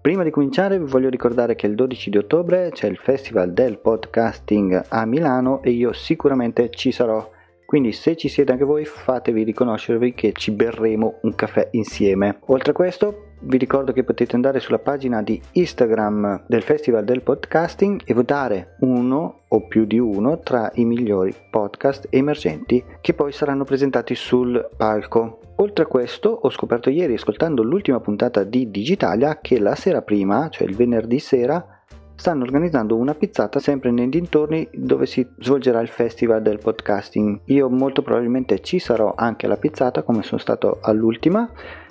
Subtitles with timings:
[0.00, 3.78] Prima di cominciare vi voglio ricordare che il 12 di ottobre c'è il Festival del
[3.78, 7.28] Podcasting a Milano e io sicuramente ci sarò.
[7.66, 12.38] Quindi se ci siete anche voi fatevi riconoscervi che ci berremo un caffè insieme.
[12.46, 17.22] Oltre a questo vi ricordo che potete andare sulla pagina di Instagram del Festival del
[17.22, 23.32] Podcasting e votare uno o più di uno tra i migliori podcast emergenti che poi
[23.32, 25.37] saranno presentati sul palco.
[25.60, 30.48] Oltre a questo, ho scoperto ieri, ascoltando l'ultima puntata di Digitalia, che la sera prima,
[30.50, 31.82] cioè il venerdì sera,
[32.14, 37.40] stanno organizzando una pizzata sempre nei dintorni dove si svolgerà il festival del podcasting.
[37.46, 41.50] Io molto probabilmente ci sarò anche alla pizzata, come sono stato all'ultima,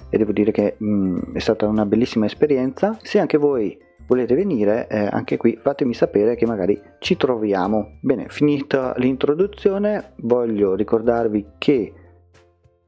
[0.09, 2.97] e devo dire che mh, mm, è stata una bellissima esperienza.
[3.01, 3.77] Se anche voi
[4.07, 7.97] volete venire, eh, anche qui fatemi sapere che magari ci troviamo.
[7.99, 11.93] Bene, finita l'introduzione, voglio ricordarvi che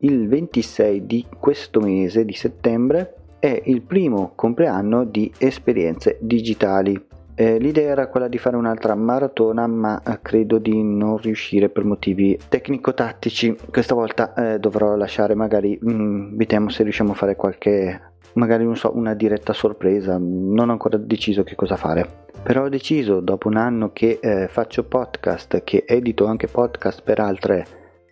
[0.02, 7.08] il 26 di questo mese di settembre è il primo compleanno di esperienze digitali.
[7.36, 11.86] Eh, l'idea era quella di fare un'altra maratona, ma eh, credo di non riuscire per
[11.86, 13.56] motivi tecnico-tattici.
[13.70, 18.02] Questa volta eh, dovrò lasciare, magari mm, vediamo se riusciamo a fare qualche,
[18.34, 20.18] magari non so, una diretta sorpresa.
[20.20, 22.28] Non ho ancora deciso che cosa fare.
[22.44, 27.20] Però ho deciso, dopo un anno che eh, faccio podcast, che edito anche podcast per
[27.22, 27.66] altre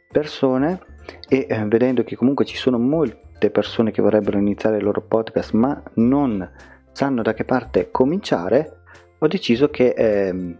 [0.09, 0.79] persone,
[1.27, 5.53] e eh, vedendo che comunque ci sono molte persone che vorrebbero iniziare il loro podcast
[5.53, 6.49] ma non
[6.91, 8.79] sanno da che parte cominciare,
[9.19, 10.57] ho deciso che eh,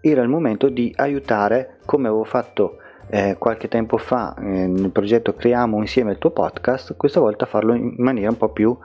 [0.00, 5.34] era il momento di aiutare, come avevo fatto eh, qualche tempo fa eh, nel progetto
[5.34, 8.76] Creiamo insieme il tuo podcast, questa volta farlo in maniera un po' più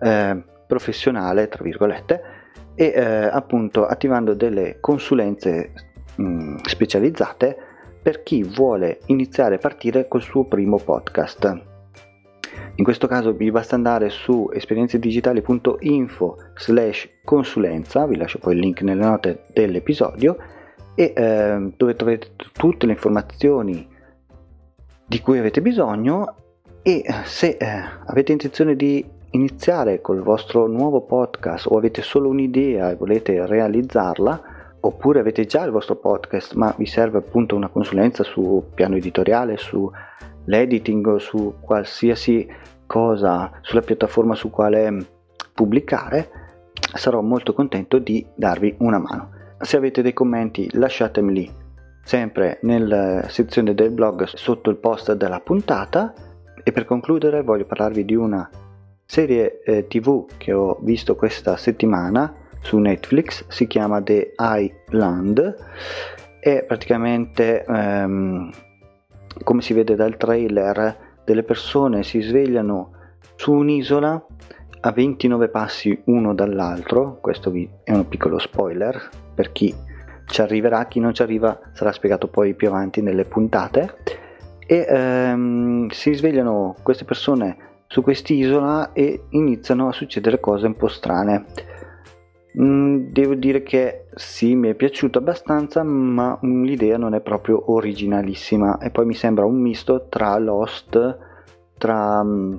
[0.00, 2.22] eh, professionale, tra virgolette,
[2.74, 5.72] e eh, appunto attivando delle consulenze
[6.16, 7.56] mh, specializzate
[8.06, 11.60] per chi vuole iniziare a partire col suo primo podcast.
[12.76, 18.82] In questo caso vi basta andare su esperienzedigitali.info slash consulenza, vi lascio poi il link
[18.82, 20.36] nelle note dell'episodio,
[20.94, 23.88] e eh, dove trovate tutte le informazioni
[25.04, 26.32] di cui avete bisogno
[26.82, 32.88] e se eh, avete intenzione di iniziare col vostro nuovo podcast o avete solo un'idea
[32.88, 38.22] e volete realizzarla, oppure avete già il vostro podcast ma vi serve appunto una consulenza
[38.22, 39.90] su piano editoriale, su
[40.44, 42.48] l'editing, su qualsiasi
[42.86, 45.06] cosa, sulla piattaforma su quale
[45.52, 46.30] pubblicare,
[46.94, 49.30] sarò molto contento di darvi una mano.
[49.60, 51.64] Se avete dei commenti lasciatemeli
[52.04, 56.14] sempre nella sezione del blog sotto il post della puntata
[56.62, 58.48] e per concludere voglio parlarvi di una
[59.04, 62.32] serie eh, tv che ho visto questa settimana
[62.66, 65.54] su Netflix, si chiama The Island,
[66.40, 68.50] è praticamente ehm,
[69.44, 72.90] come si vede dal trailer delle persone si svegliano
[73.36, 74.26] su un'isola
[74.80, 77.52] a 29 passi uno dall'altro, questo
[77.84, 79.72] è un piccolo spoiler per chi
[80.26, 83.94] ci arriverà, chi non ci arriva sarà spiegato poi più avanti nelle puntate.
[84.66, 87.56] E ehm, si svegliano queste persone
[87.86, 91.44] su quest'isola e iniziano a succedere cose un po' strane
[92.58, 98.78] devo dire che sì, mi è piaciuto abbastanza, ma l'idea non è proprio originalissima.
[98.78, 101.18] E poi mi sembra un misto tra Lost,
[101.76, 102.58] tra um,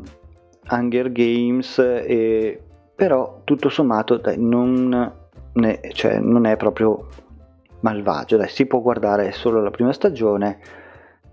[0.70, 2.62] Hunger Games e
[2.94, 5.12] però tutto sommato dai, non,
[5.54, 7.08] ne, cioè, non è proprio
[7.80, 10.60] malvagio, dai, si può guardare solo la prima stagione,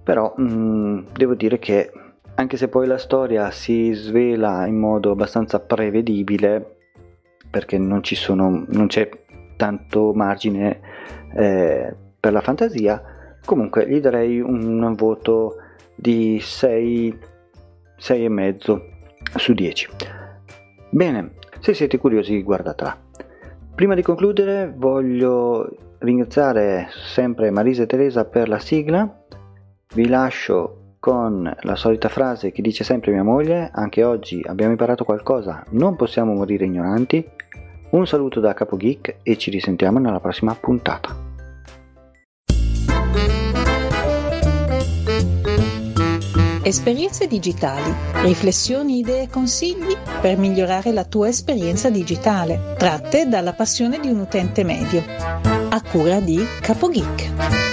[0.03, 1.91] però mh, mm, devo dire che
[2.37, 6.74] anche se poi la storia si svela in modo abbastanza prevedibile,
[7.54, 9.09] perché non, sono, non c'è
[9.54, 10.80] tanto margine
[11.36, 13.01] eh, per la fantasia,
[13.45, 15.54] comunque gli darei un voto
[15.95, 17.16] di 6,
[17.97, 18.80] 6,5
[19.36, 19.89] su 10.
[20.91, 23.01] Bene, se siete curiosi guardatela.
[23.72, 29.24] Prima di concludere voglio ringraziare sempre Marisa e Teresa per la sigla,
[29.95, 35.04] vi lascio con la solita frase che dice sempre mia moglie, anche oggi abbiamo imparato
[35.04, 37.22] qualcosa, non possiamo morire ignoranti,
[37.91, 41.15] un saluto da Capo Geek e ci risentiamo nella prossima puntata.
[46.62, 47.92] Esperienze digitali,
[48.22, 54.21] riflessioni, idee e consigli per migliorare la tua esperienza digitale, tratte dalla passione di un
[54.21, 55.03] utente medio.
[55.68, 57.64] A cura di CapoGeek.